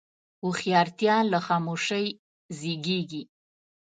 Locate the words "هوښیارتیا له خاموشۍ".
0.43-2.07